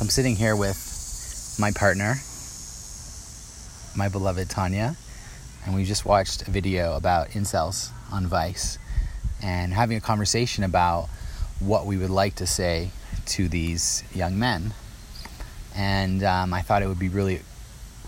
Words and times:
So 0.00 0.04
I'm 0.04 0.08
sitting 0.08 0.34
here 0.34 0.56
with 0.56 1.56
my 1.60 1.72
partner, 1.72 2.14
my 3.94 4.08
beloved 4.08 4.48
Tanya, 4.48 4.96
and 5.66 5.74
we 5.74 5.84
just 5.84 6.06
watched 6.06 6.48
a 6.48 6.50
video 6.50 6.96
about 6.96 7.28
incels 7.32 7.90
on 8.10 8.26
Vice 8.26 8.78
and 9.42 9.74
having 9.74 9.98
a 9.98 10.00
conversation 10.00 10.64
about 10.64 11.10
what 11.58 11.84
we 11.84 11.98
would 11.98 12.08
like 12.08 12.36
to 12.36 12.46
say 12.46 12.92
to 13.26 13.46
these 13.46 14.02
young 14.14 14.38
men. 14.38 14.72
And 15.76 16.24
um, 16.24 16.54
I 16.54 16.62
thought 16.62 16.80
it 16.80 16.86
would 16.86 16.98
be 16.98 17.10
really, 17.10 17.42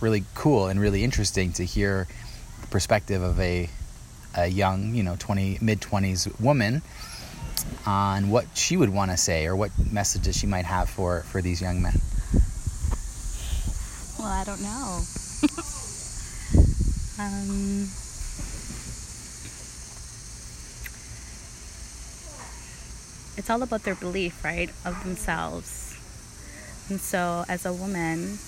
really 0.00 0.24
cool 0.34 0.68
and 0.68 0.80
really 0.80 1.04
interesting 1.04 1.52
to 1.52 1.64
hear 1.66 2.08
the 2.62 2.68
perspective 2.68 3.20
of 3.20 3.38
a, 3.38 3.68
a 4.34 4.46
young, 4.46 4.94
you 4.94 5.02
know, 5.02 5.16
20, 5.18 5.58
mid 5.60 5.82
20s 5.82 6.40
woman 6.40 6.80
on 7.86 8.30
what 8.30 8.46
she 8.54 8.76
would 8.76 8.90
want 8.90 9.10
to 9.10 9.16
say 9.16 9.46
or 9.46 9.56
what 9.56 9.70
messages 9.90 10.36
she 10.36 10.46
might 10.46 10.64
have 10.64 10.88
for, 10.88 11.22
for 11.22 11.42
these 11.42 11.60
young 11.60 11.82
men. 11.82 12.00
Well, 14.18 14.28
I 14.28 14.44
don't 14.44 14.62
know. 14.62 15.00
um, 17.18 17.88
it's 23.36 23.50
all 23.50 23.62
about 23.62 23.82
their 23.82 23.96
belief, 23.96 24.44
right, 24.44 24.70
of 24.84 25.02
themselves. 25.02 25.98
And 26.88 27.00
so, 27.00 27.44
as 27.48 27.66
a 27.66 27.72
woman, 27.72 28.38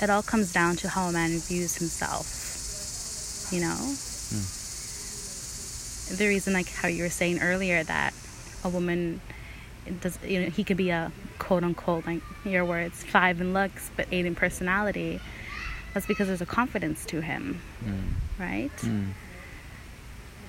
it 0.00 0.08
all 0.08 0.22
comes 0.22 0.52
down 0.52 0.76
to 0.76 0.88
how 0.88 1.08
a 1.08 1.12
man 1.12 1.38
views 1.40 1.76
himself. 1.76 3.52
You 3.52 3.60
know? 3.60 3.76
Mm. 3.76 4.59
The 6.16 6.26
reason, 6.26 6.52
like 6.52 6.68
how 6.68 6.88
you 6.88 7.02
were 7.02 7.10
saying 7.10 7.40
earlier, 7.40 7.82
that 7.84 8.12
a 8.64 8.68
woman 8.68 9.20
does, 10.00 10.18
you 10.24 10.42
know, 10.42 10.50
he 10.50 10.64
could 10.64 10.76
be 10.76 10.90
a 10.90 11.12
quote 11.38 11.64
unquote, 11.64 12.06
like 12.06 12.20
your 12.44 12.64
words, 12.64 13.02
five 13.04 13.40
in 13.40 13.52
looks, 13.52 13.90
but 13.96 14.06
eight 14.10 14.26
in 14.26 14.34
personality. 14.34 15.20
That's 15.94 16.06
because 16.06 16.28
there's 16.28 16.40
a 16.40 16.46
confidence 16.46 17.04
to 17.06 17.20
him, 17.20 17.60
mm. 17.84 18.12
right? 18.38 18.76
Mm. 18.78 19.12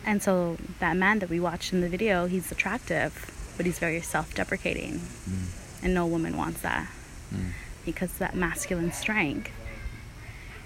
And 0.05 0.21
so 0.21 0.57
that 0.79 0.97
man 0.97 1.19
that 1.19 1.29
we 1.29 1.39
watched 1.39 1.73
in 1.73 1.81
the 1.81 1.89
video, 1.89 2.25
he's 2.25 2.51
attractive, 2.51 3.53
but 3.57 3.65
he's 3.65 3.79
very 3.79 4.01
self-deprecating, 4.01 4.99
mm. 4.99 5.83
and 5.83 5.93
no 5.93 6.05
woman 6.05 6.37
wants 6.37 6.61
that 6.61 6.89
mm. 7.33 7.51
because 7.85 8.13
that 8.17 8.35
masculine 8.35 8.91
strength 8.91 9.51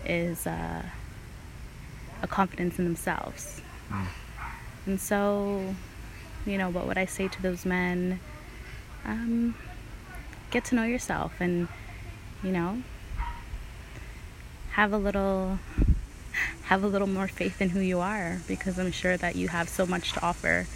is 0.05 0.45
uh, 0.47 0.83
a 2.21 2.27
confidence 2.27 2.79
in 2.79 2.85
themselves. 2.85 3.61
And 4.85 4.99
so, 4.99 5.75
you 6.45 6.57
know, 6.57 6.69
what 6.69 6.87
would 6.87 6.97
I 6.97 7.05
say 7.05 7.27
to 7.27 7.41
those 7.41 7.65
men? 7.65 8.19
Um, 9.03 9.55
get 10.51 10.65
to 10.65 10.75
know 10.75 10.83
yourself 10.83 11.33
and, 11.39 11.67
you 12.43 12.51
know, 12.51 12.81
have 14.71 14.93
a 14.93 14.97
little 14.97 15.59
have 16.63 16.83
a 16.83 16.87
little 16.87 17.07
more 17.07 17.27
faith 17.27 17.61
in 17.61 17.69
who 17.69 17.79
you 17.79 17.99
are 17.99 18.41
because 18.47 18.77
I'm 18.79 18.91
sure 18.91 19.17
that 19.17 19.35
you 19.35 19.47
have 19.47 19.69
so 19.69 19.85
much 19.85 20.13
to 20.13 20.25
offer. 20.25 20.67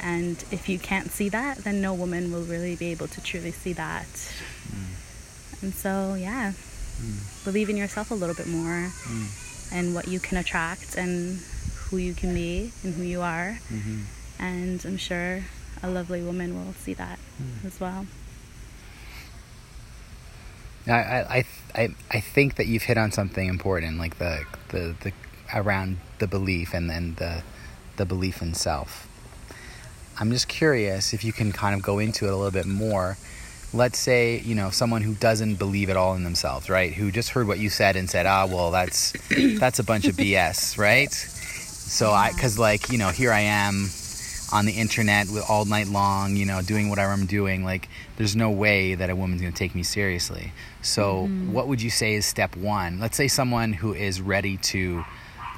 And 0.00 0.42
if 0.50 0.68
you 0.68 0.78
can't 0.78 1.10
see 1.10 1.28
that, 1.30 1.58
then 1.58 1.80
no 1.80 1.94
woman 1.94 2.32
will 2.32 2.44
really 2.44 2.76
be 2.76 2.92
able 2.92 3.08
to 3.08 3.22
truly 3.22 3.50
see 3.50 3.72
that. 3.72 4.06
Mm. 4.06 5.62
And 5.62 5.74
so, 5.74 6.14
yeah, 6.14 6.52
mm. 6.52 7.44
believe 7.44 7.68
in 7.68 7.76
yourself 7.76 8.10
a 8.10 8.14
little 8.14 8.34
bit 8.34 8.46
more 8.46 8.90
mm. 8.90 9.72
and 9.72 9.94
what 9.94 10.08
you 10.08 10.20
can 10.20 10.38
attract 10.38 10.96
and 10.96 11.40
who 11.94 12.00
you 12.00 12.12
can 12.12 12.34
be 12.34 12.72
and 12.82 12.92
who 12.94 13.04
you 13.04 13.20
are. 13.20 13.58
Mm-hmm. 13.72 14.00
And 14.40 14.84
I'm 14.84 14.96
sure 14.96 15.44
a 15.80 15.88
lovely 15.88 16.22
woman 16.22 16.54
will 16.54 16.72
see 16.72 16.92
that 16.94 17.20
mm. 17.40 17.64
as 17.64 17.78
well. 17.78 18.06
I, 20.88 20.92
I, 20.92 21.44
I, 21.74 21.88
I 22.10 22.20
think 22.20 22.56
that 22.56 22.66
you've 22.66 22.82
hit 22.82 22.98
on 22.98 23.12
something 23.12 23.48
important, 23.48 23.98
like 23.98 24.18
the, 24.18 24.44
the, 24.70 24.96
the 25.02 25.12
around 25.54 25.98
the 26.18 26.26
belief 26.26 26.74
and 26.74 26.90
then 26.90 27.14
the, 27.14 27.44
the 27.96 28.04
belief 28.04 28.42
in 28.42 28.54
self. 28.54 29.08
I'm 30.18 30.32
just 30.32 30.48
curious 30.48 31.14
if 31.14 31.24
you 31.24 31.32
can 31.32 31.52
kind 31.52 31.76
of 31.76 31.82
go 31.82 32.00
into 32.00 32.26
it 32.26 32.32
a 32.32 32.36
little 32.36 32.50
bit 32.50 32.66
more. 32.66 33.16
Let's 33.72 33.98
say, 33.98 34.40
you 34.40 34.56
know, 34.56 34.70
someone 34.70 35.02
who 35.02 35.14
doesn't 35.14 35.56
believe 35.56 35.90
at 35.90 35.96
all 35.96 36.14
in 36.14 36.24
themselves, 36.24 36.68
right? 36.68 36.92
Who 36.92 37.12
just 37.12 37.30
heard 37.30 37.46
what 37.46 37.58
you 37.58 37.70
said 37.70 37.96
and 37.96 38.08
said, 38.08 38.24
"Ah, 38.24 38.46
well, 38.46 38.70
that's 38.70 39.12
that's 39.58 39.80
a 39.80 39.82
bunch 39.84 40.04
of 40.04 40.14
BS," 40.14 40.78
right? 40.78 41.12
So 41.86 42.12
I 42.12 42.32
cuz 42.32 42.58
like, 42.58 42.90
you 42.90 42.98
know, 42.98 43.10
here 43.10 43.32
I 43.32 43.40
am 43.40 43.90
on 44.52 44.66
the 44.66 44.72
internet 44.72 45.28
with 45.28 45.44
all 45.48 45.64
night 45.64 45.88
long, 45.88 46.36
you 46.36 46.46
know, 46.46 46.62
doing 46.62 46.88
whatever 46.88 47.12
I'm 47.12 47.26
doing, 47.26 47.64
like 47.64 47.88
there's 48.16 48.36
no 48.36 48.50
way 48.50 48.94
that 48.94 49.10
a 49.10 49.16
woman's 49.16 49.40
going 49.40 49.52
to 49.52 49.58
take 49.58 49.74
me 49.74 49.82
seriously. 49.82 50.52
So, 50.82 51.24
mm-hmm. 51.24 51.52
what 51.52 51.66
would 51.66 51.82
you 51.82 51.90
say 51.90 52.14
is 52.14 52.24
step 52.24 52.56
1? 52.56 53.00
Let's 53.00 53.16
say 53.16 53.26
someone 53.26 53.72
who 53.72 53.94
is 53.94 54.20
ready 54.20 54.56
to 54.58 55.04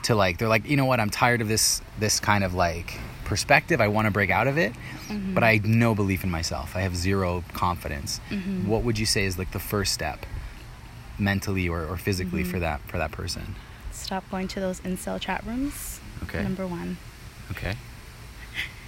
to 0.05 0.15
like 0.15 0.39
they're 0.39 0.49
like, 0.49 0.69
"You 0.69 0.77
know 0.77 0.85
what? 0.85 1.01
I'm 1.01 1.11
tired 1.11 1.41
of 1.41 1.49
this 1.49 1.83
this 1.99 2.21
kind 2.21 2.45
of 2.45 2.55
like 2.55 2.99
perspective. 3.25 3.81
I 3.81 3.89
want 3.89 4.07
to 4.07 4.11
break 4.11 4.31
out 4.31 4.47
of 4.47 4.57
it, 4.57 4.73
mm-hmm. 4.73 5.35
but 5.35 5.43
I 5.43 5.55
have 5.55 5.67
no 5.67 5.95
belief 5.95 6.25
in 6.25 6.31
myself. 6.31 6.77
I 6.77 6.81
have 6.81 6.97
zero 6.97 7.45
confidence." 7.53 8.21
Mm-hmm. 8.31 8.69
What 8.69 8.83
would 8.85 8.99
you 8.99 9.07
say 9.07 9.25
is 9.25 9.39
like 9.39 9.51
the 9.53 9.59
first 9.59 9.93
step 9.93 10.25
mentally 11.19 11.69
or, 11.69 11.85
or 11.85 11.97
physically 11.97 12.45
for 12.45 12.53
mm-hmm. 12.53 12.61
that 12.61 12.81
for 12.83 12.99
that 12.99 13.13
person? 13.13 13.57
Stop 13.97 14.31
going 14.31 14.49
to 14.49 14.61
those 14.61 14.81
incel 14.81 15.21
chat 15.21 15.45
rooms. 15.47 16.01
Okay. 16.25 16.43
Number 16.43 16.67
1. 16.67 16.97
Okay. 17.53 17.77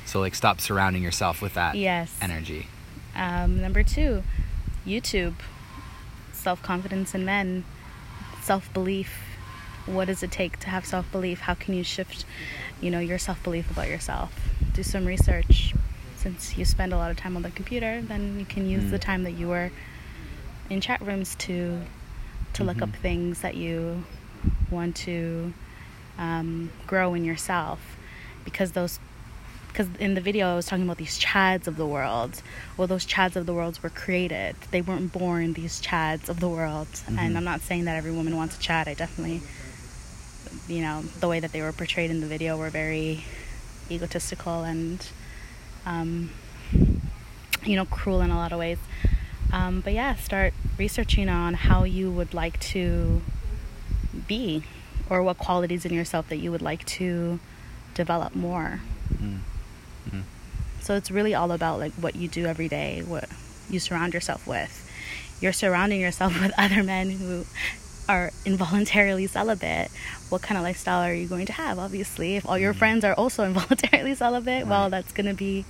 So 0.08 0.20
like 0.20 0.34
stop 0.34 0.58
surrounding 0.58 1.02
yourself 1.02 1.42
with 1.42 1.52
that 1.52 1.74
yes. 1.74 2.16
energy. 2.22 2.66
Um, 3.14 3.60
number 3.60 3.82
two, 3.82 4.22
YouTube, 4.86 5.34
self 6.32 6.62
confidence 6.62 7.14
in 7.14 7.26
men, 7.26 7.64
self 8.40 8.72
belief. 8.72 9.12
What 9.84 10.06
does 10.06 10.22
it 10.22 10.30
take 10.32 10.58
to 10.60 10.70
have 10.70 10.86
self 10.86 11.12
belief? 11.12 11.40
How 11.40 11.52
can 11.52 11.74
you 11.74 11.84
shift, 11.84 12.24
you 12.80 12.90
know, 12.90 13.00
your 13.00 13.18
self 13.18 13.42
belief 13.42 13.70
about 13.70 13.88
yourself? 13.88 14.32
Do 14.72 14.82
some 14.82 15.04
research. 15.04 15.74
Since 16.16 16.56
you 16.56 16.64
spend 16.64 16.94
a 16.94 16.96
lot 16.96 17.10
of 17.10 17.18
time 17.18 17.36
on 17.36 17.42
the 17.42 17.50
computer, 17.50 18.00
then 18.00 18.38
you 18.38 18.46
can 18.46 18.66
use 18.66 18.84
mm. 18.84 18.90
the 18.90 18.98
time 18.98 19.24
that 19.24 19.32
you 19.32 19.48
were 19.48 19.70
in 20.70 20.80
chat 20.80 21.02
rooms 21.02 21.34
to 21.36 21.82
to 22.54 22.62
mm-hmm. 22.62 22.64
look 22.64 22.80
up 22.80 22.88
mm-hmm. 22.88 23.02
things 23.02 23.40
that 23.42 23.56
you 23.56 24.04
want 24.70 24.96
to 24.96 25.52
um, 26.18 26.70
grow 26.86 27.14
in 27.14 27.24
yourself 27.24 27.96
because 28.44 28.72
those 28.72 28.98
because 29.68 29.88
in 30.00 30.14
the 30.14 30.20
video 30.20 30.50
I 30.50 30.56
was 30.56 30.66
talking 30.66 30.84
about 30.84 30.96
these 30.96 31.20
chads 31.20 31.68
of 31.68 31.76
the 31.76 31.86
world. 31.86 32.42
Well, 32.76 32.88
those 32.88 33.06
chads 33.06 33.36
of 33.36 33.46
the 33.46 33.54
world 33.54 33.78
were 33.82 33.90
created. 33.90 34.56
They 34.72 34.80
weren't 34.80 35.12
born 35.12 35.52
these 35.52 35.80
chads 35.80 36.28
of 36.28 36.40
the 36.40 36.48
world. 36.48 36.88
Mm-hmm. 36.88 37.18
And 37.18 37.36
I'm 37.36 37.44
not 37.44 37.60
saying 37.60 37.84
that 37.84 37.94
every 37.94 38.10
woman 38.10 38.36
wants 38.36 38.56
a 38.56 38.60
chad. 38.60 38.88
I 38.88 38.94
definitely, 38.94 39.42
you 40.66 40.82
know, 40.82 41.02
the 41.20 41.28
way 41.28 41.38
that 41.38 41.52
they 41.52 41.62
were 41.62 41.72
portrayed 41.72 42.10
in 42.10 42.20
the 42.20 42.26
video 42.26 42.56
were 42.56 42.70
very 42.70 43.24
egotistical 43.88 44.64
and, 44.64 45.06
um, 45.86 46.30
you 47.64 47.76
know, 47.76 47.84
cruel 47.84 48.20
in 48.20 48.30
a 48.30 48.36
lot 48.36 48.52
of 48.52 48.58
ways. 48.58 48.78
Um, 49.52 49.80
but 49.80 49.92
yeah, 49.92 50.16
start 50.16 50.54
researching 50.76 51.28
on 51.28 51.54
how 51.54 51.84
you 51.84 52.10
would 52.10 52.34
like 52.34 52.58
to 52.60 53.22
be 54.28 54.62
or 55.10 55.22
what 55.22 55.38
qualities 55.38 55.84
in 55.84 55.92
yourself 55.92 56.28
that 56.28 56.36
you 56.36 56.50
would 56.50 56.62
like 56.62 56.84
to 56.86 57.40
develop 57.94 58.34
more. 58.34 58.80
Mm. 59.12 59.38
Mm-hmm. 60.06 60.20
So 60.80 60.94
it's 60.94 61.10
really 61.10 61.34
all 61.34 61.50
about 61.52 61.80
like 61.80 61.92
what 61.94 62.14
you 62.14 62.28
do 62.28 62.46
every 62.46 62.68
day, 62.68 63.02
what 63.06 63.28
you 63.68 63.80
surround 63.80 64.14
yourself 64.14 64.46
with. 64.46 64.84
You're 65.40 65.52
surrounding 65.52 66.00
yourself 66.00 66.40
with 66.40 66.52
other 66.56 66.82
men 66.82 67.10
who 67.10 67.44
are 68.08 68.30
involuntarily 68.44 69.26
celibate. 69.26 69.90
What 70.30 70.42
kind 70.42 70.56
of 70.56 70.64
lifestyle 70.64 71.02
are 71.02 71.12
you 71.12 71.26
going 71.26 71.46
to 71.46 71.52
have? 71.52 71.78
Obviously, 71.78 72.36
if 72.36 72.48
all 72.48 72.58
your 72.58 72.72
mm-hmm. 72.72 72.78
friends 72.78 73.04
are 73.04 73.14
also 73.14 73.44
involuntarily 73.50 74.14
celibate, 74.14 74.64
right. 74.64 74.66
well, 74.66 74.90
that's 74.90 75.12
going 75.12 75.26
to 75.26 75.34
be 75.34 75.64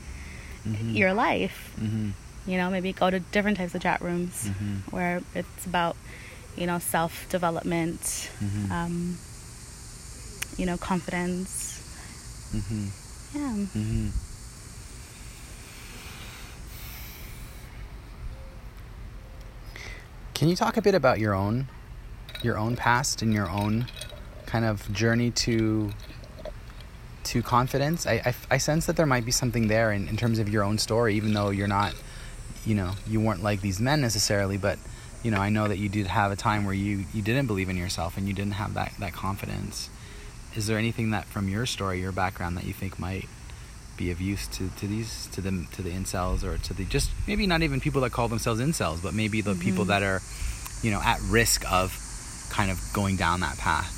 mm-hmm. 0.67 0.91
your 0.91 1.13
life. 1.13 1.75
Mm-hmm. 1.81 2.11
You 2.51 2.57
know, 2.57 2.71
maybe 2.71 2.93
go 2.93 3.11
to 3.11 3.21
different 3.21 3.59
types 3.59 3.75
of 3.75 3.83
chat 3.83 4.01
rooms 4.01 4.49
mm-hmm. 4.49 4.95
where 4.95 5.21
it's 5.35 5.67
about, 5.67 5.97
you 6.59 6.67
know, 6.67 6.79
self 6.79 7.29
development, 7.29 8.01
mm-hmm. 8.01 8.73
um, 8.73 9.17
you 10.57 10.67
know, 10.67 10.77
confidence. 10.77 11.77
Yeah. 13.35 13.67
Can 20.35 20.49
you 20.49 20.57
talk 20.57 20.77
a 20.77 20.83
bit 20.83 20.95
about 20.95 21.19
your 21.19 21.35
own 21.35 21.69
your 22.43 22.57
own 22.57 22.77
past 22.77 23.23
and 23.23 23.35
your 23.35 23.51
own 23.51 23.87
kind 24.47 24.65
of 24.65 24.91
journey 24.93 25.31
to 25.33 25.91
to 27.25 27.43
confidence? 27.43 28.07
I, 28.07 28.15
I, 28.25 28.35
I 28.53 28.59
sense 28.59 28.87
that 28.87 28.97
there 28.97 29.07
might 29.07 29.25
be 29.25 29.33
something 29.33 29.69
there 29.69 29.93
in, 29.93 30.09
in 30.09 30.17
terms 30.17 30.39
of 30.39 30.49
your 30.49 30.65
own 30.65 30.79
story, 30.79 31.15
even 31.15 31.35
though 31.35 31.51
you're 31.51 31.69
not, 31.69 31.95
you 32.65 32.75
know, 32.75 32.93
you 33.07 33.21
weren't 33.21 33.43
like 33.43 33.61
these 33.61 33.81
men 33.81 34.01
necessarily, 34.01 34.57
but 34.57 34.79
you 35.23 35.31
know, 35.31 35.39
I 35.39 35.49
know 35.49 35.69
that 35.69 35.79
you 35.79 35.89
did 35.89 36.07
have 36.07 36.31
a 36.33 36.37
time 36.37 36.65
where 36.65 36.75
you, 36.75 37.05
you 37.13 37.23
didn't 37.23 37.47
believe 37.47 37.69
in 37.69 37.77
yourself 37.77 38.17
and 38.17 38.27
you 38.29 38.33
didn't 38.35 38.53
have 38.53 38.75
that, 38.75 38.93
that 38.99 39.13
confidence. 39.13 39.91
Is 40.55 40.67
there 40.67 40.79
anything 40.79 41.11
that 41.11 41.25
from 41.27 41.49
your 41.49 41.67
story, 41.67 42.01
your 42.01 42.13
background, 42.13 42.57
that 42.57 42.65
you 42.65 42.73
think 42.73 42.99
might 42.99 43.29
be 43.97 44.11
of 44.13 44.21
use 44.21 44.47
to, 44.47 44.69
to 44.79 44.87
these 44.87 45.27
to 45.33 45.41
them 45.41 45.67
to 45.73 45.83
the 45.83 45.91
incels 45.91 46.45
or 46.45 46.57
to 46.57 46.73
the 46.73 46.85
just 46.85 47.11
maybe 47.27 47.49
not 47.49 47.63
even 47.63 47.81
people 47.81 48.01
that 48.03 48.11
call 48.13 48.29
themselves 48.29 48.61
incels, 48.61 49.03
but 49.03 49.13
maybe 49.13 49.41
the 49.41 49.57
people 49.57 49.85
Mhm. 49.85 49.89
that 49.89 50.03
are, 50.05 50.21
you 50.83 50.93
know, 50.93 51.01
at 51.03 51.21
risk 51.23 51.71
of 51.71 51.99
kind 52.51 52.71
of 52.71 52.81
going 52.93 53.17
down 53.17 53.41
that 53.41 53.59
path. 53.59 53.93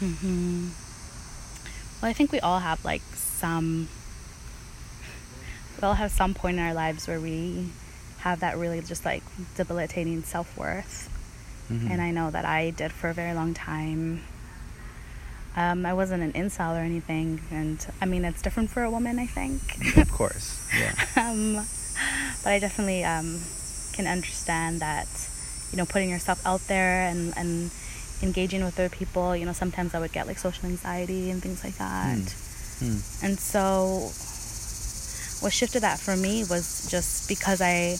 hmm 0.00 0.68
Well, 2.00 2.10
I 2.10 2.14
think 2.14 2.32
we 2.32 2.40
all 2.40 2.58
have 2.60 2.82
like 2.84 3.02
some. 3.14 3.88
We 5.76 5.86
all 5.86 5.94
have 5.94 6.10
some 6.10 6.34
point 6.34 6.56
in 6.58 6.64
our 6.64 6.74
lives 6.74 7.06
where 7.06 7.20
we 7.20 7.68
have 8.24 8.40
that 8.40 8.56
really 8.56 8.80
just 8.80 9.04
like 9.04 9.22
debilitating 9.56 10.22
self 10.22 10.56
worth, 10.56 11.10
Mhm. 11.70 11.90
and 11.90 12.00
I 12.00 12.10
know 12.10 12.30
that 12.30 12.44
I 12.46 12.70
did 12.70 12.90
for 12.90 13.08
a 13.10 13.14
very 13.14 13.34
long 13.34 13.52
time. 13.54 14.22
Um, 15.56 15.86
I 15.86 15.92
wasn't 15.94 16.22
an 16.22 16.32
incel 16.32 16.72
or 16.74 16.80
anything, 16.82 17.40
and 17.50 17.78
I 18.02 18.06
mean 18.06 18.24
it's 18.24 18.42
different 18.42 18.70
for 18.70 18.82
a 18.82 18.90
woman, 18.90 19.18
I 19.18 19.26
think. 19.26 19.60
of 19.98 20.10
course, 20.10 20.58
yeah. 20.76 20.94
um, 21.24 21.66
but 22.42 22.50
I 22.52 22.58
definitely 22.58 23.04
um, 23.04 23.40
can 23.92 24.06
understand 24.06 24.80
that, 24.80 25.06
you 25.70 25.76
know, 25.78 25.86
putting 25.86 26.10
yourself 26.10 26.44
out 26.46 26.62
there 26.66 27.02
and, 27.10 27.32
and 27.36 27.70
engaging 28.22 28.64
with 28.64 28.74
other 28.80 28.88
people, 28.88 29.36
you 29.36 29.44
know, 29.46 29.52
sometimes 29.52 29.94
I 29.94 30.00
would 30.00 30.12
get 30.12 30.26
like 30.26 30.38
social 30.38 30.66
anxiety 30.66 31.30
and 31.30 31.40
things 31.42 31.62
like 31.62 31.76
that. 31.76 32.18
Hmm. 32.80 32.98
And 33.22 33.38
so, 33.38 34.10
what 35.44 35.52
shifted 35.52 35.80
that 35.82 36.00
for 36.00 36.16
me 36.16 36.42
was 36.42 36.88
just 36.90 37.28
because 37.28 37.60
I 37.60 37.90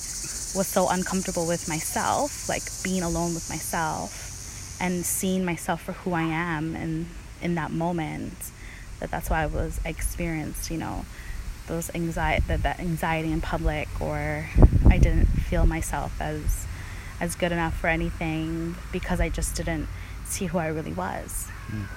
was 0.56 0.67
so 0.67 0.88
uncomfortable 0.88 1.46
with 1.46 1.69
myself, 1.69 2.49
like 2.49 2.62
being 2.82 3.02
alone 3.02 3.35
with 3.35 3.50
myself 3.50 4.79
and 4.81 5.05
seeing 5.05 5.44
myself 5.44 5.82
for 5.82 5.93
who 5.93 6.14
I 6.14 6.23
am 6.23 6.75
and 6.75 7.06
in 7.43 7.55
that 7.56 7.70
moment 7.70 8.32
that 8.99 9.11
that's 9.11 9.29
why 9.29 9.43
I 9.43 9.46
was 9.46 9.79
I 9.85 9.91
experienced, 9.91 10.70
you 10.70 10.79
know, 10.79 11.05
those 11.67 11.94
anxiety 11.94 12.44
that, 12.49 12.62
that 12.62 12.81
anxiety 12.81 13.31
in 13.31 13.43
public 13.43 13.88
or 14.00 14.47
I 14.88 14.97
didn't 14.97 15.26
feel 15.26 15.67
myself 15.67 16.19
as 16.23 16.67
as 17.20 17.35
good 17.35 17.52
enough 17.52 17.76
for 17.76 17.88
anything 17.88 18.75
because 18.90 19.20
I 19.20 19.29
just 19.29 19.55
didn't 19.55 19.87
see 20.25 20.47
who 20.47 20.56
I 20.56 20.69
really 20.69 20.94
was. 20.94 21.49
Mm. 21.69 21.88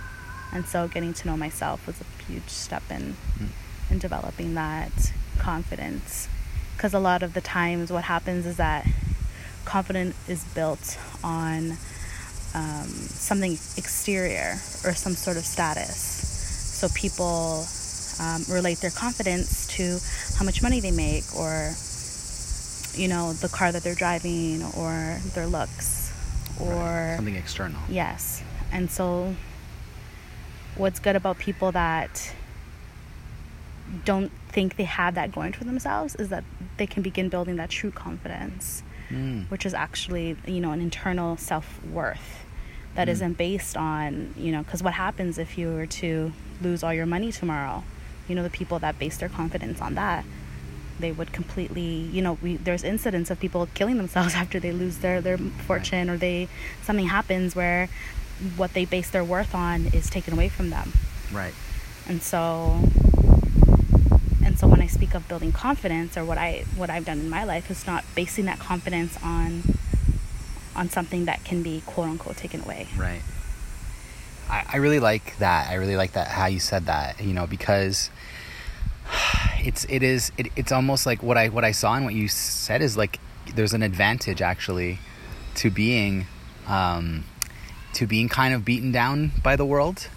And 0.51 0.65
so 0.65 0.89
getting 0.89 1.13
to 1.13 1.27
know 1.27 1.37
myself 1.37 1.87
was 1.87 2.01
a 2.01 2.23
huge 2.29 2.49
step 2.49 2.83
in 2.89 3.15
Mm. 3.39 3.49
in 3.91 3.99
developing 3.99 4.55
that 4.55 4.91
confidence. 5.37 6.27
Because 6.75 6.93
a 6.93 6.99
lot 6.99 7.23
of 7.23 7.33
the 7.33 7.41
times, 7.41 7.91
what 7.91 8.03
happens 8.03 8.45
is 8.45 8.57
that 8.57 8.85
confidence 9.65 10.15
is 10.29 10.43
built 10.53 10.97
on 11.23 11.71
um, 12.53 12.87
something 12.87 13.53
exterior 13.77 14.53
or 14.85 14.93
some 14.93 15.13
sort 15.13 15.37
of 15.37 15.43
status. 15.43 15.97
So 16.79 16.87
people 16.93 17.65
um, 18.21 18.43
relate 18.49 18.77
their 18.79 18.91
confidence 18.91 19.67
to 19.77 19.97
how 20.37 20.45
much 20.45 20.61
money 20.61 20.79
they 20.79 20.91
make 20.91 21.23
or 21.35 21.73
you 22.93 23.07
know 23.07 23.33
the 23.33 23.49
car 23.49 23.71
that 23.71 23.83
they're 23.83 23.95
driving 23.95 24.63
or 24.77 25.19
their 25.33 25.45
looks 25.47 26.11
or 26.59 26.69
Right. 26.71 27.15
something 27.15 27.35
external. 27.35 27.81
Yes. 27.89 28.41
And 28.71 28.89
so 28.89 29.35
what's 30.75 30.99
good 30.99 31.15
about 31.15 31.37
people 31.39 31.71
that 31.73 32.33
don't 34.05 34.31
think 34.49 34.75
they 34.75 34.83
have 34.83 35.15
that 35.15 35.31
going 35.31 35.53
for 35.53 35.63
themselves 35.63 36.15
is 36.15 36.29
that 36.29 36.43
they 36.77 36.87
can 36.87 37.03
begin 37.03 37.29
building 37.29 37.55
that 37.57 37.69
true 37.69 37.91
confidence, 37.91 38.83
Mm. 39.09 39.49
which 39.49 39.65
is 39.65 39.73
actually, 39.73 40.35
you 40.45 40.59
know, 40.59 40.71
an 40.71 40.81
internal 40.81 41.37
self-worth 41.37 42.43
that 42.95 43.07
Mm. 43.07 43.11
not 43.21 43.37
based 43.37 43.77
on, 43.77 44.33
you 44.37 44.51
know, 44.51 44.63
cuz 44.63 44.83
what 44.83 44.93
happens 44.93 45.37
if 45.37 45.57
you 45.57 45.69
were 45.69 45.85
to 45.85 46.33
lose 46.61 46.83
all 46.83 46.93
your 46.93 47.05
money 47.05 47.31
tomorrow? 47.31 47.83
You 48.27 48.35
know, 48.35 48.43
the 48.43 48.49
people 48.49 48.79
that 48.79 48.99
base 48.99 49.17
their 49.17 49.29
confidence 49.29 49.79
on 49.81 49.95
that 49.95 50.25
they 50.99 51.11
would 51.11 51.31
completely 51.31 52.09
you 52.11 52.23
know 52.23 52.39
we, 52.41 52.57
there's 52.57 52.83
incidents 52.83 53.29
of 53.29 53.39
people 53.39 53.67
killing 53.75 53.97
themselves 53.97 54.33
after 54.43 54.59
they 54.59 54.71
lose 54.71 54.97
their 54.97 55.21
their 55.21 55.37
fortune 55.37 56.09
or 56.09 56.17
they 56.17 56.47
something 56.83 57.05
happens 57.05 57.55
where 57.55 57.87
what 58.55 58.73
they 58.73 58.83
base 58.83 59.07
their 59.11 59.23
worth 59.23 59.53
on 59.53 59.85
is 59.93 60.09
taken 60.09 60.33
away 60.33 60.49
from 60.49 60.71
them 60.71 60.91
Right. 61.31 61.53
and 62.07 62.19
so 62.23 62.41
and 62.81 62.81
so 62.81 62.81
when 62.81 62.87
i 62.87 63.03
speak 63.03 63.06
of 65.17 65.27
building 65.27 65.51
confidence 65.51 66.17
or 66.17 66.23
what 66.23 66.37
i 66.37 66.63
what 66.75 66.89
i've 66.89 67.05
done 67.05 67.19
in 67.19 67.29
my 67.29 67.43
life 67.43 67.69
is 67.69 67.85
not 67.85 68.03
basing 68.15 68.45
that 68.45 68.59
confidence 68.59 69.17
on 69.23 69.63
on 70.75 70.89
something 70.89 71.25
that 71.25 71.43
can 71.43 71.61
be 71.63 71.81
quote 71.85 72.07
unquote 72.07 72.37
taken 72.37 72.61
away 72.61 72.87
Right. 72.97 73.21
I, 74.49 74.65
I 74.73 74.77
really 74.77 74.99
like 74.99 75.37
that. 75.37 75.69
I 75.69 75.75
really 75.75 75.95
like 75.95 76.13
that 76.13 76.27
how 76.27 76.45
you 76.45 76.59
said 76.59 76.85
that. 76.85 77.21
You 77.21 77.33
know, 77.33 77.47
because 77.47 78.09
it's 79.59 79.85
it 79.89 80.03
is 80.03 80.31
it, 80.37 80.47
it's 80.55 80.71
almost 80.71 81.05
like 81.05 81.21
what 81.21 81.37
I 81.37 81.49
what 81.49 81.63
I 81.63 81.71
saw 81.71 81.95
and 81.95 82.05
what 82.05 82.13
you 82.13 82.27
said 82.27 82.81
is 82.81 82.97
like 82.97 83.19
there's 83.55 83.73
an 83.73 83.83
advantage 83.83 84.41
actually 84.41 84.99
to 85.55 85.69
being 85.69 86.27
um, 86.67 87.23
to 87.93 88.05
being 88.05 88.29
kind 88.29 88.53
of 88.53 88.65
beaten 88.65 88.91
down 88.91 89.31
by 89.43 89.55
the 89.55 89.65
world 89.65 90.09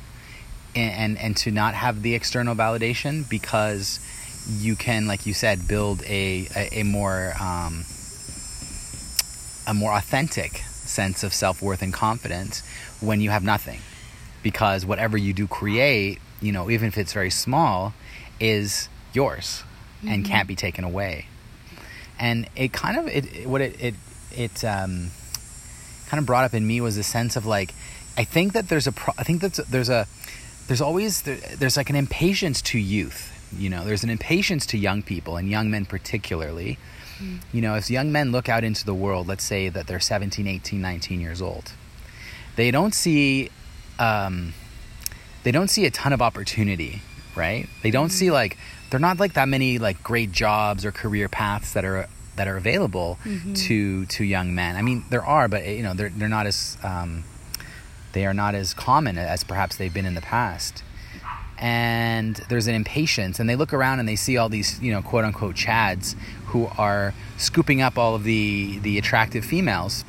and, 0.74 0.92
and 0.92 1.18
and 1.18 1.36
to 1.38 1.50
not 1.50 1.74
have 1.74 2.02
the 2.02 2.14
external 2.14 2.54
validation 2.54 3.28
because 3.28 4.00
you 4.48 4.74
can 4.76 5.06
like 5.06 5.26
you 5.26 5.34
said 5.34 5.66
build 5.68 6.02
a 6.04 6.48
a, 6.56 6.80
a 6.80 6.82
more 6.82 7.34
um, 7.40 7.84
a 9.66 9.74
more 9.74 9.92
authentic 9.92 10.56
sense 10.68 11.22
of 11.22 11.32
self-worth 11.32 11.82
and 11.82 11.92
confidence 11.92 12.62
when 13.00 13.20
you 13.20 13.30
have 13.30 13.44
nothing. 13.44 13.80
Because 14.42 14.84
whatever 14.86 15.16
you 15.18 15.32
do 15.32 15.46
create 15.46 16.18
you 16.40 16.52
know 16.52 16.70
even 16.70 16.88
if 16.88 16.96
it's 16.98 17.12
very 17.12 17.30
small 17.30 17.92
is 18.40 18.88
yours 19.12 19.62
and 20.06 20.24
Mhm. 20.24 20.28
can't 20.28 20.48
be 20.48 20.56
taken 20.56 20.82
away. 20.84 21.26
And 22.18 22.48
it 22.56 22.72
kind 22.72 22.98
of 22.98 23.06
it, 23.08 23.26
it 23.36 23.46
what 23.46 23.60
it 23.60 23.80
it, 23.80 23.94
it 24.34 24.64
um, 24.64 25.10
kind 26.08 26.18
of 26.18 26.26
brought 26.26 26.44
up 26.44 26.54
in 26.54 26.66
me 26.66 26.80
was 26.80 26.96
a 26.96 27.02
sense 27.02 27.36
of 27.36 27.46
like 27.46 27.72
i 28.16 28.24
think 28.24 28.52
that 28.54 28.68
there's 28.68 28.86
a 28.88 28.92
pro- 28.92 29.14
i 29.16 29.22
think 29.22 29.40
that 29.42 29.54
there's 29.70 29.88
a 29.88 30.06
there's 30.66 30.80
always 30.80 31.22
there, 31.22 31.36
there's 31.58 31.76
like 31.76 31.88
an 31.90 31.94
impatience 31.96 32.60
to 32.62 32.78
youth 32.78 33.30
you 33.56 33.68
know 33.70 33.84
there's 33.84 34.04
an 34.04 34.10
impatience 34.10 34.66
to 34.66 34.78
young 34.78 35.02
people 35.02 35.36
and 35.36 35.48
young 35.48 35.70
men 35.70 35.84
particularly. 35.86 36.78
You 37.52 37.60
know 37.60 37.74
as 37.74 37.90
young 37.90 38.10
men 38.12 38.32
look 38.32 38.48
out 38.48 38.64
into 38.64 38.86
the 38.86 38.94
world 38.94 39.28
let's 39.28 39.44
say 39.44 39.68
that 39.68 39.86
they're 39.86 40.00
17 40.00 40.46
18 40.46 40.80
19 40.80 41.20
years 41.20 41.42
old 41.42 41.72
they 42.56 42.70
don't 42.70 42.94
see 42.94 43.50
um, 43.98 44.54
they 45.42 45.52
don't 45.52 45.68
see 45.68 45.84
a 45.84 45.90
ton 45.90 46.12
of 46.14 46.22
opportunity 46.22 47.02
right? 47.36 47.68
They 47.82 47.90
don't 47.90 48.08
see 48.10 48.30
like 48.30 48.56
they're 48.90 48.98
not 49.00 49.20
like 49.20 49.34
that 49.34 49.48
many 49.48 49.78
like 49.78 50.02
great 50.02 50.32
jobs 50.32 50.84
or 50.84 50.92
career 50.92 51.28
paths 51.28 51.74
that 51.74 51.84
are 51.84 52.08
that 52.36 52.48
are 52.48 52.56
available 52.56 53.18
Mhm. 53.24 53.54
to 53.66 54.06
to 54.06 54.24
young 54.24 54.54
men. 54.54 54.76
I 54.76 54.82
mean 54.82 55.04
there 55.10 55.24
are 55.24 55.46
but 55.46 55.66
you 55.66 55.82
know 55.82 55.92
they're, 55.94 56.08
they're 56.08 56.28
not 56.28 56.46
as 56.46 56.78
um, 56.82 57.24
they 58.12 58.24
are 58.24 58.34
not 58.34 58.54
as 58.54 58.72
common 58.74 59.18
as 59.18 59.44
perhaps 59.44 59.76
they've 59.76 59.92
been 59.92 60.06
in 60.06 60.14
the 60.14 60.22
past 60.22 60.82
and 61.60 62.36
there's 62.48 62.66
an 62.66 62.74
impatience 62.74 63.38
and 63.38 63.48
they 63.48 63.54
look 63.54 63.74
around 63.74 64.00
and 64.00 64.08
they 64.08 64.16
see 64.16 64.38
all 64.38 64.48
these 64.48 64.80
you 64.80 64.90
know 64.90 65.02
quote 65.02 65.24
unquote 65.24 65.54
chads 65.54 66.16
who 66.46 66.66
are 66.78 67.12
scooping 67.36 67.82
up 67.82 67.98
all 67.98 68.14
of 68.14 68.24
the 68.24 68.78
the 68.80 68.96
attractive 68.98 69.44
females. 69.44 70.04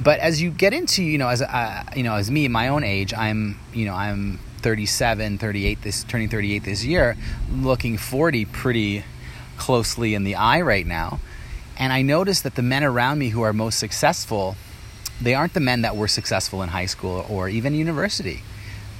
But 0.00 0.20
as 0.20 0.40
you 0.42 0.50
get 0.50 0.74
into 0.74 1.02
you 1.02 1.16
know 1.16 1.28
as 1.28 1.40
uh, 1.40 1.84
you 1.96 2.02
know 2.02 2.14
as 2.14 2.30
me 2.30 2.46
my 2.48 2.68
own 2.68 2.84
age 2.84 3.14
i'm 3.14 3.58
you 3.72 3.86
know 3.86 3.94
i'm 3.94 4.38
37 4.58 5.38
38 5.38 5.82
this 5.82 6.04
turning 6.04 6.28
38 6.28 6.64
this 6.64 6.84
year 6.84 7.16
looking 7.50 7.96
40 7.96 8.44
pretty 8.44 9.04
closely 9.56 10.14
in 10.14 10.24
the 10.24 10.34
eye 10.34 10.60
right 10.60 10.86
now. 10.86 11.18
And 11.78 11.92
i 11.94 12.02
notice 12.02 12.42
that 12.42 12.56
the 12.56 12.62
men 12.62 12.84
around 12.84 13.18
me 13.18 13.30
who 13.30 13.40
are 13.40 13.54
most 13.54 13.78
successful 13.78 14.56
they 15.20 15.34
aren't 15.34 15.54
the 15.54 15.60
men 15.60 15.82
that 15.82 15.96
were 15.96 16.08
successful 16.08 16.62
in 16.62 16.68
high 16.68 16.86
school 16.86 17.24
or 17.28 17.48
even 17.48 17.74
university 17.74 18.42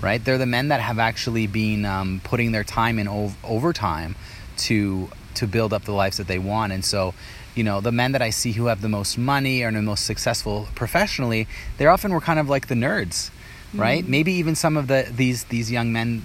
right? 0.00 0.25
They're 0.25 0.38
the 0.38 0.47
men 0.47 0.69
that 0.69 0.81
have 0.81 0.99
actually 0.99 1.47
been 1.47 1.85
um, 1.85 2.21
putting 2.25 2.52
their 2.52 2.64
time 2.64 2.99
in 2.99 3.09
ov- 3.09 3.37
overtime 3.45 4.17
to 4.59 5.09
to 5.35 5.47
build 5.47 5.73
up 5.73 5.85
the 5.85 5.93
lives 5.93 6.17
that 6.17 6.26
they 6.26 6.38
want. 6.38 6.73
And 6.73 6.85
so 6.85 7.14
you 7.55 7.64
know 7.64 7.81
the 7.81 7.90
men 7.90 8.12
that 8.12 8.23
i 8.23 8.31
see 8.31 8.52
who 8.52 8.67
have 8.67 8.83
the 8.83 8.88
most 8.88 9.19
money 9.19 9.64
or 9.64 9.73
the 9.73 9.83
most 9.83 10.05
successful 10.07 10.69
professionally 10.76 11.49
they 11.76 11.87
often 11.87 12.12
were 12.12 12.21
kind 12.21 12.38
of 12.38 12.49
like 12.49 12.69
the 12.69 12.76
nerds 12.76 13.31
right? 13.75 14.07
Maybe 14.07 14.33
even 14.33 14.55
some 14.55 14.76
of 14.76 14.87
the 14.87 15.09
these 15.11 15.45
these 15.45 15.71
young 15.71 15.93
men 15.93 16.23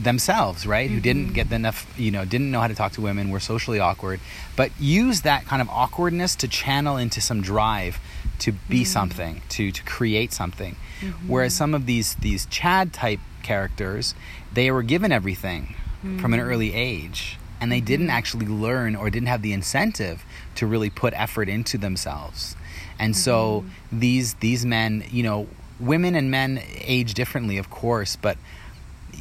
themselves 0.00 0.66
right? 0.66 0.90
Who 0.90 1.00
didn't 1.00 1.32
get 1.32 1.50
enough 1.52 1.86
you 1.98 2.10
know 2.10 2.24
didn't 2.24 2.50
know 2.50 2.60
how 2.60 2.68
to 2.68 2.74
talk 2.74 2.92
to 2.92 3.00
women 3.00 3.30
were 3.30 3.40
socially 3.40 3.80
awkward. 3.80 4.20
But 4.56 4.70
use 4.78 5.22
that 5.22 5.46
kind 5.46 5.62
of 5.62 5.68
awkwardness 5.70 6.34
to 6.36 6.48
channel 6.48 6.96
into 6.96 7.20
some 7.20 7.40
drive 7.40 7.98
to 8.40 8.52
be 8.52 8.82
mm. 8.82 8.86
something 8.86 9.42
to 9.50 9.70
to 9.70 9.82
create 9.84 10.32
something. 10.32 10.76
Mm-hmm. 11.00 11.28
Whereas 11.28 11.54
some 11.54 11.74
of 11.74 11.86
these 11.86 12.14
these 12.16 12.46
chad 12.46 12.92
type 12.92 13.20
characters 13.42 14.14
they 14.52 14.70
were 14.70 14.82
given 14.82 15.10
everything 15.10 15.74
from 16.00 16.32
an 16.32 16.40
mm-hmm. 16.40 16.48
early 16.48 16.74
age 16.74 17.38
and 17.60 17.70
they 17.70 17.80
didn't 17.80 18.06
mm-hmm. 18.06 18.16
actually 18.16 18.46
learn 18.46 18.96
or 18.96 19.10
didn't 19.10 19.28
have 19.28 19.42
the 19.42 19.52
incentive 19.52 20.24
to 20.56 20.66
really 20.66 20.90
put 20.90 21.12
effort 21.14 21.48
into 21.48 21.78
themselves. 21.78 22.56
And 22.98 23.16
so 23.16 23.64
these 23.90 24.34
these 24.34 24.64
men 24.64 25.04
you 25.10 25.22
know 25.22 25.48
women 25.80 26.14
and 26.14 26.30
men 26.30 26.62
age 26.78 27.14
differently 27.14 27.58
of 27.58 27.70
course 27.70 28.16
but 28.16 28.36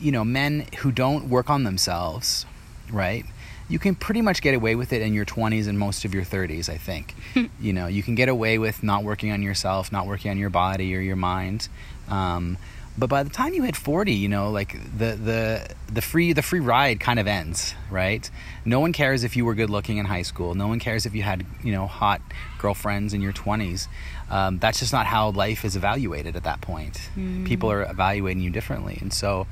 you 0.01 0.12
know, 0.12 0.25
men 0.25 0.65
who 0.79 0.91
don't 0.91 1.29
work 1.29 1.50
on 1.50 1.63
themselves, 1.63 2.46
right? 2.91 3.25
You 3.71 3.79
can 3.79 3.95
pretty 3.95 4.21
much 4.21 4.41
get 4.41 4.53
away 4.53 4.75
with 4.75 4.91
it 4.93 5.01
in 5.01 5.13
your 5.13 5.25
20s 5.25 5.67
and 5.67 5.79
most 5.79 6.05
of 6.05 6.13
your 6.13 6.23
30s, 6.23 6.69
I 6.69 6.77
think. 6.77 7.15
you 7.59 7.73
know, 7.73 7.87
you 7.87 8.03
can 8.03 8.15
get 8.15 8.29
away 8.29 8.57
with 8.57 8.83
not 8.83 9.03
working 9.03 9.31
on 9.31 9.41
yourself, 9.41 9.91
not 9.91 10.05
working 10.07 10.29
on 10.29 10.37
your 10.37 10.49
body 10.49 10.95
or 10.95 10.99
your 10.99 11.15
mind. 11.15 11.69
Um, 12.09 12.57
but 12.97 13.07
by 13.07 13.23
the 13.23 13.29
time 13.29 13.53
you 13.53 13.63
hit 13.63 13.75
40 13.75 14.11
you 14.11 14.27
know 14.27 14.51
like 14.51 14.73
the 14.97 15.13
the 15.15 15.75
the 15.91 16.01
free 16.01 16.33
the 16.33 16.41
free 16.41 16.59
ride 16.59 16.99
kind 16.99 17.19
of 17.19 17.27
ends 17.27 17.73
right 17.89 18.29
no 18.65 18.79
one 18.79 18.93
cares 18.93 19.23
if 19.23 19.35
you 19.35 19.45
were 19.45 19.55
good 19.55 19.69
looking 19.69 19.97
in 19.97 20.05
high 20.05 20.21
school 20.21 20.55
no 20.55 20.67
one 20.67 20.79
cares 20.79 21.05
if 21.05 21.15
you 21.15 21.23
had 21.23 21.45
you 21.63 21.71
know 21.71 21.87
hot 21.87 22.21
girlfriends 22.59 23.13
in 23.13 23.21
your 23.21 23.33
20s 23.33 23.87
um, 24.29 24.59
that's 24.59 24.79
just 24.79 24.93
not 24.93 25.05
how 25.05 25.31
life 25.31 25.63
is 25.65 25.75
evaluated 25.75 26.35
at 26.35 26.43
that 26.43 26.61
point 26.61 27.09
mm. 27.15 27.45
people 27.45 27.71
are 27.71 27.83
evaluating 27.83 28.43
you 28.43 28.49
differently 28.49 28.97
and 29.01 29.13
so 29.13 29.47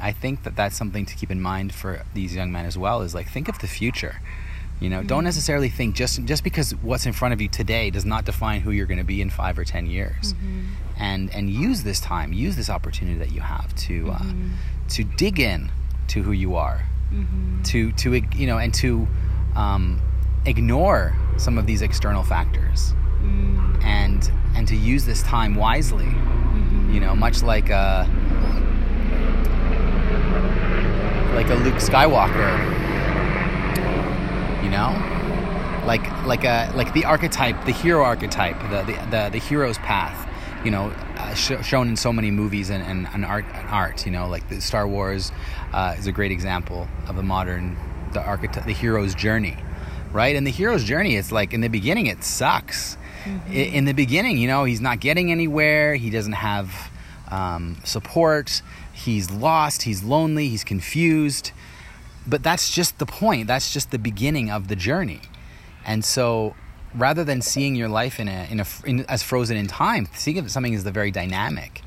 i 0.00 0.12
think 0.12 0.42
that 0.42 0.56
that's 0.56 0.76
something 0.76 1.06
to 1.06 1.14
keep 1.14 1.30
in 1.30 1.40
mind 1.40 1.74
for 1.74 2.04
these 2.14 2.34
young 2.34 2.52
men 2.52 2.64
as 2.64 2.76
well 2.76 3.02
is 3.02 3.14
like 3.14 3.28
think 3.28 3.48
of 3.48 3.58
the 3.60 3.68
future 3.68 4.20
you 4.80 4.90
know, 4.90 4.98
mm-hmm. 4.98 5.06
don't 5.06 5.24
necessarily 5.24 5.68
think 5.70 5.94
just 5.94 6.22
just 6.24 6.44
because 6.44 6.72
what's 6.76 7.06
in 7.06 7.12
front 7.12 7.32
of 7.32 7.40
you 7.40 7.48
today 7.48 7.88
does 7.90 8.04
not 8.04 8.26
define 8.26 8.60
who 8.60 8.70
you're 8.70 8.86
going 8.86 8.98
to 8.98 9.04
be 9.04 9.22
in 9.22 9.30
five 9.30 9.58
or 9.58 9.64
ten 9.64 9.86
years. 9.86 10.34
Mm-hmm. 10.34 10.62
And 10.98 11.34
and 11.34 11.48
use 11.50 11.82
this 11.82 12.00
time, 12.00 12.32
use 12.32 12.56
this 12.56 12.68
opportunity 12.68 13.18
that 13.18 13.32
you 13.32 13.40
have 13.40 13.74
to 13.74 14.10
uh, 14.10 14.18
mm-hmm. 14.18 14.52
uh, 14.52 14.88
to 14.90 15.04
dig 15.04 15.40
in 15.40 15.70
to 16.08 16.22
who 16.22 16.32
you 16.32 16.56
are, 16.56 16.86
mm-hmm. 17.10 17.62
to 17.62 17.92
to 17.92 18.22
you 18.34 18.46
know, 18.46 18.58
and 18.58 18.74
to 18.74 19.08
um, 19.54 20.00
ignore 20.44 21.16
some 21.38 21.56
of 21.56 21.66
these 21.66 21.80
external 21.80 22.22
factors, 22.22 22.92
mm. 23.22 23.82
and 23.82 24.30
and 24.54 24.68
to 24.68 24.76
use 24.76 25.06
this 25.06 25.22
time 25.22 25.54
wisely. 25.54 26.04
Mm-hmm. 26.04 26.92
You 26.92 27.00
know, 27.00 27.16
much 27.16 27.42
like 27.42 27.70
a 27.70 28.08
like 31.36 31.50
a 31.50 31.54
Luke 31.54 31.74
Skywalker. 31.74 32.50
You 34.64 34.70
know? 34.70 34.90
Like 35.86 36.10
like 36.24 36.44
a 36.44 36.72
like 36.74 36.94
the 36.94 37.04
archetype 37.04 37.64
the 37.66 37.72
hero 37.72 38.02
archetype 38.02 38.58
the 38.70 38.82
the, 38.82 39.10
the, 39.10 39.28
the 39.32 39.38
hero's 39.38 39.78
path 39.78 40.28
you 40.64 40.70
know 40.72 40.86
uh, 41.16 41.34
sh- 41.34 41.64
shown 41.64 41.88
in 41.88 41.94
so 41.94 42.12
many 42.12 42.32
movies 42.32 42.70
and, 42.70 42.82
and, 42.82 43.06
and 43.14 43.24
art 43.24 43.44
and 43.54 43.68
art 43.68 44.04
you 44.04 44.10
know? 44.10 44.26
Like 44.26 44.48
the 44.48 44.60
star 44.60 44.88
wars 44.88 45.30
uh, 45.72 45.94
is 45.96 46.08
a 46.08 46.12
great 46.12 46.32
example 46.32 46.88
of 47.06 47.18
a 47.18 47.22
modern 47.22 47.76
the 48.12 48.20
archetype 48.20 48.64
the 48.64 48.72
hero's 48.72 49.14
journey 49.14 49.56
right? 50.12 50.34
And 50.34 50.46
the 50.46 50.50
hero's 50.50 50.82
journey 50.82 51.16
it's 51.16 51.30
like 51.30 51.52
in 51.52 51.60
the 51.60 51.68
beginning 51.68 52.06
it 52.06 52.24
sucks. 52.24 52.96
Mm-hmm. 53.24 53.52
in, 53.52 53.74
in 53.74 53.84
the 53.84 53.92
beginning 53.92 54.38
you 54.38 54.48
know 54.48 54.64
he's 54.64 54.80
not 54.80 55.00
getting 55.00 55.30
anywhere. 55.30 55.94
He 55.94 56.10
doesn't 56.10 56.32
have 56.32 56.90
um, 57.30 57.78
support 57.84 58.62
he's 58.92 59.30
lost 59.30 59.82
he's 59.82 60.02
lonely 60.02 60.48
he's 60.48 60.64
confused 60.64 61.52
but 62.26 62.42
that's 62.42 62.70
just 62.70 62.98
the 62.98 63.06
point. 63.06 63.46
That's 63.46 63.72
just 63.72 63.90
the 63.90 63.98
beginning 63.98 64.50
of 64.50 64.68
the 64.68 64.76
journey. 64.76 65.20
And 65.84 66.04
so 66.04 66.56
rather 66.94 67.22
than 67.22 67.40
seeing 67.40 67.76
your 67.76 67.88
life 67.88 68.18
in 68.18 68.28
a, 68.28 68.46
in 68.50 68.60
a 68.60 68.66
in, 68.84 69.04
as 69.08 69.22
frozen 69.22 69.56
in 69.56 69.66
time, 69.66 70.08
seeing 70.14 70.46
something 70.48 70.74
as 70.74 70.84
the 70.84 70.90
very 70.90 71.10
dynamic. 71.10 71.82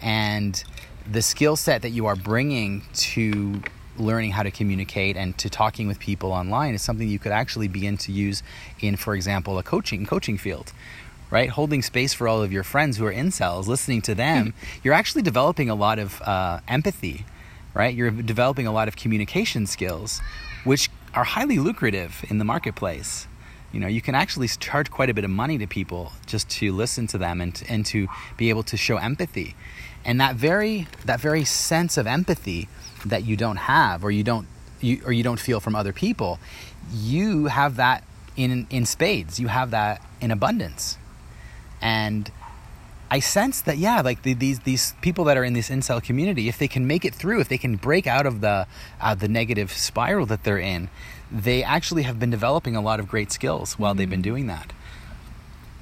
And 0.00 0.62
the 1.10 1.20
skill 1.20 1.56
set 1.56 1.82
that 1.82 1.90
you 1.90 2.06
are 2.06 2.16
bringing 2.16 2.82
to 2.94 3.60
learning 3.98 4.30
how 4.30 4.42
to 4.42 4.50
communicate 4.50 5.16
and 5.16 5.36
to 5.36 5.50
talking 5.50 5.86
with 5.86 5.98
people 5.98 6.32
online 6.32 6.74
is 6.74 6.80
something 6.80 7.06
you 7.06 7.18
could 7.18 7.32
actually 7.32 7.68
begin 7.68 7.98
to 7.98 8.10
use 8.10 8.42
in, 8.80 8.96
for 8.96 9.14
example, 9.14 9.58
a 9.58 9.62
coaching 9.62 10.06
coaching 10.06 10.38
field. 10.38 10.72
Right, 11.32 11.48
holding 11.48 11.80
space 11.80 12.12
for 12.12 12.28
all 12.28 12.42
of 12.42 12.52
your 12.52 12.62
friends 12.62 12.98
who 12.98 13.06
are 13.06 13.12
incels, 13.12 13.66
listening 13.66 14.02
to 14.02 14.14
them, 14.14 14.52
you're 14.84 14.92
actually 14.92 15.22
developing 15.22 15.70
a 15.70 15.74
lot 15.74 15.98
of 15.98 16.20
uh, 16.20 16.60
empathy 16.68 17.24
right? 17.74 17.94
You're 17.94 18.10
developing 18.10 18.66
a 18.66 18.72
lot 18.72 18.88
of 18.88 18.96
communication 18.96 19.66
skills, 19.66 20.20
which 20.64 20.90
are 21.14 21.24
highly 21.24 21.58
lucrative 21.58 22.24
in 22.28 22.38
the 22.38 22.44
marketplace. 22.44 23.26
You 23.72 23.80
know, 23.80 23.86
you 23.86 24.02
can 24.02 24.14
actually 24.14 24.48
charge 24.48 24.90
quite 24.90 25.08
a 25.08 25.14
bit 25.14 25.24
of 25.24 25.30
money 25.30 25.56
to 25.58 25.66
people 25.66 26.12
just 26.26 26.48
to 26.50 26.72
listen 26.72 27.06
to 27.08 27.18
them 27.18 27.40
and 27.40 27.54
to, 27.54 27.66
and 27.70 27.86
to 27.86 28.06
be 28.36 28.50
able 28.50 28.62
to 28.64 28.76
show 28.76 28.98
empathy. 28.98 29.54
And 30.04 30.20
that 30.20 30.36
very 30.36 30.88
that 31.06 31.20
very 31.20 31.44
sense 31.44 31.96
of 31.96 32.06
empathy 32.06 32.68
that 33.06 33.24
you 33.24 33.36
don't 33.36 33.56
have 33.56 34.04
or 34.04 34.10
you 34.10 34.24
don't 34.24 34.46
you, 34.80 35.00
or 35.06 35.12
you 35.12 35.22
don't 35.22 35.38
feel 35.38 35.60
from 35.60 35.76
other 35.76 35.92
people, 35.92 36.38
you 36.92 37.46
have 37.46 37.76
that 37.76 38.04
in 38.36 38.66
in 38.68 38.84
spades. 38.84 39.40
You 39.40 39.48
have 39.48 39.70
that 39.70 40.02
in 40.20 40.30
abundance. 40.30 40.98
And 41.82 42.30
I 43.10 43.20
sense 43.20 43.60
that 43.62 43.76
yeah, 43.76 44.00
like 44.00 44.22
the, 44.22 44.32
these 44.32 44.60
these 44.60 44.94
people 45.02 45.24
that 45.24 45.36
are 45.36 45.44
in 45.44 45.52
this 45.52 45.68
incel 45.68 46.02
community, 46.02 46.48
if 46.48 46.56
they 46.56 46.66
can 46.66 46.86
make 46.86 47.04
it 47.04 47.14
through, 47.14 47.40
if 47.40 47.48
they 47.48 47.58
can 47.58 47.76
break 47.76 48.06
out 48.06 48.24
of 48.24 48.40
the 48.40 48.66
uh, 49.02 49.14
the 49.14 49.28
negative 49.28 49.70
spiral 49.70 50.24
that 50.26 50.44
they're 50.44 50.58
in, 50.58 50.88
they 51.30 51.62
actually 51.62 52.04
have 52.04 52.18
been 52.18 52.30
developing 52.30 52.74
a 52.74 52.80
lot 52.80 53.00
of 53.00 53.08
great 53.08 53.30
skills 53.30 53.78
while 53.78 53.90
mm-hmm. 53.90 53.98
they've 53.98 54.08
been 54.08 54.20
mm-hmm. 54.20 54.30
doing 54.30 54.46
that. 54.46 54.72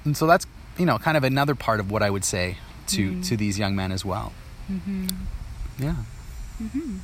And 0.04 0.16
so 0.16 0.26
that's 0.26 0.46
you 0.76 0.86
know 0.86 0.98
kind 0.98 1.16
of 1.16 1.22
another 1.22 1.54
part 1.54 1.78
of 1.78 1.88
what 1.88 2.02
I 2.02 2.10
would 2.10 2.24
say 2.24 2.56
to 2.88 3.10
mm-hmm. 3.10 3.20
to 3.22 3.36
these 3.36 3.60
young 3.60 3.76
men 3.76 3.92
as 3.92 4.04
well. 4.04 4.32
Mm-hmm. 4.68 5.06
Yeah. 5.78 5.94
Mm-hmm. 6.60 6.96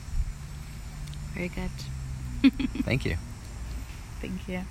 Very 1.35 1.49
good. 1.49 1.71
Thank 2.83 3.05
you. 3.05 3.17
Thank 4.21 4.49
you. 4.49 4.62